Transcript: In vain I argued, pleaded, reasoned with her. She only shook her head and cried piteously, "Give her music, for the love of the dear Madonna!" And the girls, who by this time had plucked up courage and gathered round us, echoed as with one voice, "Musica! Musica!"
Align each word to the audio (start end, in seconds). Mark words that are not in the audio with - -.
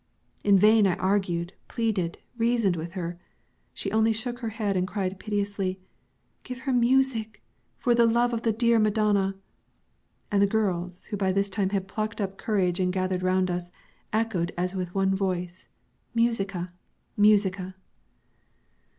In 0.43 0.57
vain 0.57 0.87
I 0.87 0.95
argued, 0.95 1.53
pleaded, 1.67 2.17
reasoned 2.35 2.75
with 2.75 2.93
her. 2.93 3.19
She 3.71 3.91
only 3.91 4.11
shook 4.13 4.39
her 4.39 4.49
head 4.49 4.75
and 4.75 4.87
cried 4.87 5.19
piteously, 5.19 5.79
"Give 6.41 6.57
her 6.61 6.73
music, 6.73 7.43
for 7.77 7.93
the 7.93 8.07
love 8.07 8.33
of 8.33 8.41
the 8.41 8.51
dear 8.51 8.79
Madonna!" 8.79 9.35
And 10.31 10.41
the 10.41 10.47
girls, 10.47 11.05
who 11.05 11.17
by 11.17 11.31
this 11.31 11.51
time 11.51 11.69
had 11.69 11.87
plucked 11.87 12.19
up 12.19 12.39
courage 12.39 12.79
and 12.79 12.91
gathered 12.91 13.21
round 13.21 13.51
us, 13.51 13.69
echoed 14.11 14.51
as 14.57 14.73
with 14.73 14.91
one 14.95 15.13
voice, 15.13 15.67
"Musica! 16.15 16.73
Musica!" 17.15 17.75